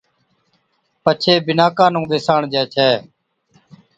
پڇي 1.03 1.33
بِناڪان 1.45 1.89
نُون 1.93 2.03
ٻِساڻجي 2.09 2.63
ڇَي 2.73 2.91